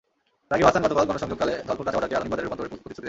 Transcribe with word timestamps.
রাগীব 0.51 0.67
আহসান 0.67 0.83
গতকাল 0.85 1.05
গণসংযোগকালে 1.09 1.53
ধলপুর 1.67 1.85
কাঁচাবাজারকে 1.85 2.15
আধুনিক 2.17 2.31
বাজারে 2.31 2.43
রূপান্তরের 2.45 2.69
প্রতিশ্রুতি 2.71 2.93
দেন। 2.97 2.99